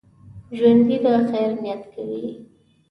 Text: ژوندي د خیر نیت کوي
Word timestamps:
ژوندي 0.57 0.97
د 1.03 1.05
خیر 1.29 1.51
نیت 1.61 1.81
کوي 1.93 2.23